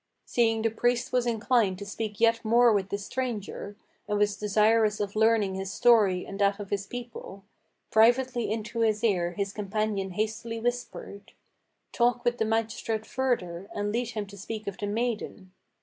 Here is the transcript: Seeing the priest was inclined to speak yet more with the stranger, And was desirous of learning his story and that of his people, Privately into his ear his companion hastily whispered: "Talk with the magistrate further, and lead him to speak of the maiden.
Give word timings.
Seeing 0.25 0.63
the 0.63 0.71
priest 0.71 1.11
was 1.11 1.27
inclined 1.27 1.77
to 1.77 1.85
speak 1.85 2.19
yet 2.19 2.43
more 2.43 2.73
with 2.73 2.89
the 2.89 2.97
stranger, 2.97 3.75
And 4.07 4.17
was 4.17 4.35
desirous 4.35 4.99
of 4.99 5.15
learning 5.15 5.53
his 5.53 5.71
story 5.71 6.25
and 6.25 6.39
that 6.39 6.59
of 6.59 6.71
his 6.71 6.87
people, 6.87 7.43
Privately 7.91 8.49
into 8.51 8.79
his 8.79 9.03
ear 9.03 9.33
his 9.33 9.53
companion 9.53 10.09
hastily 10.13 10.59
whispered: 10.59 11.33
"Talk 11.91 12.25
with 12.25 12.39
the 12.39 12.45
magistrate 12.45 13.05
further, 13.05 13.69
and 13.75 13.91
lead 13.91 14.09
him 14.09 14.25
to 14.25 14.37
speak 14.39 14.65
of 14.65 14.79
the 14.79 14.87
maiden. 14.87 15.51